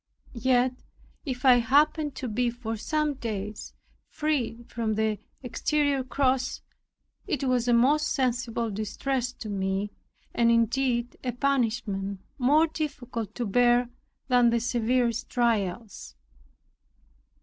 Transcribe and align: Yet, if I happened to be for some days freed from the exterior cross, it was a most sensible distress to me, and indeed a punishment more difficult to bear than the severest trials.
Yet, 0.33 0.73
if 1.25 1.45
I 1.45 1.57
happened 1.59 2.15
to 2.15 2.27
be 2.27 2.49
for 2.49 2.75
some 2.75 3.13
days 3.13 3.75
freed 4.09 4.67
from 4.71 4.95
the 4.95 5.19
exterior 5.43 6.03
cross, 6.03 6.61
it 7.27 7.43
was 7.43 7.67
a 7.67 7.73
most 7.73 8.07
sensible 8.09 8.71
distress 8.71 9.31
to 9.33 9.47
me, 9.47 9.91
and 10.33 10.49
indeed 10.49 11.17
a 11.23 11.33
punishment 11.33 12.19
more 12.39 12.65
difficult 12.65 13.35
to 13.35 13.45
bear 13.45 13.91
than 14.27 14.49
the 14.49 14.59
severest 14.59 15.29
trials. 15.29 16.15